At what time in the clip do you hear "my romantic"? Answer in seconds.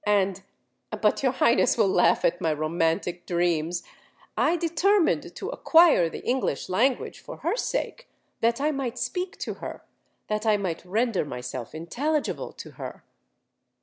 2.41-3.27